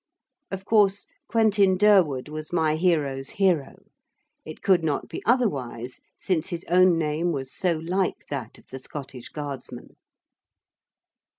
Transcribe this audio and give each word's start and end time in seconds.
Of 0.49 0.65
course 0.65 1.05
Quentin 1.27 1.77
Durward 1.77 2.27
was 2.27 2.51
my 2.51 2.73
hero's 2.75 3.29
hero. 3.37 3.83
It 4.43 4.63
could 4.63 4.83
not 4.83 5.07
be 5.07 5.21
otherwise 5.27 6.01
since 6.17 6.47
his 6.49 6.63
own 6.67 6.97
name 6.97 7.31
was 7.31 7.53
so 7.55 7.73
like 7.77 8.25
that 8.31 8.57
of 8.57 8.65
the 8.71 8.79
Scottish 8.79 9.29
guardsman. 9.29 9.97